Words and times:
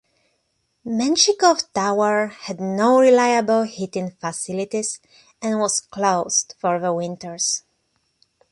Menshikov 0.83 1.71
tower 1.75 2.25
had 2.25 2.59
no 2.59 2.99
reliable 2.99 3.61
heating 3.65 4.09
facilities 4.09 4.99
and 5.43 5.59
was 5.59 5.79
closed 5.79 6.55
for 6.59 6.79
the 6.79 6.91
winters. 6.91 7.61